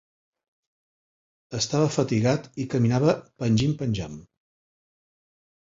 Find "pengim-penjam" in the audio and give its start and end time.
3.45-4.17